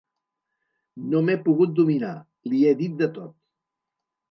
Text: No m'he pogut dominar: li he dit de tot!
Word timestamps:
No 1.11 1.21
m'he 1.27 1.35
pogut 1.43 1.77
dominar: 1.81 2.15
li 2.55 2.65
he 2.71 2.75
dit 2.83 2.99
de 3.05 3.13
tot! 3.21 3.39